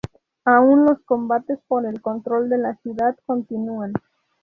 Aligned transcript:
Aún 0.45 0.87
los 0.87 0.97
combates 1.01 1.59
por 1.67 1.85
el 1.85 2.01
control 2.01 2.49
de 2.49 2.57
la 2.57 2.75
ciudad 2.77 3.15
continúan. 3.27 3.93